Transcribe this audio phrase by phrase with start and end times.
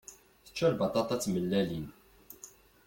[0.45, 1.87] Tečča lbaṭaṭa d tmellalin.